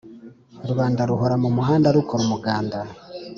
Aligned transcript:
Rubanda 0.67 1.01
ruhora 1.09 1.35
mu 1.43 1.49
muhanda 1.55 1.87
rukora 1.95 2.21
umuganda 2.25 2.79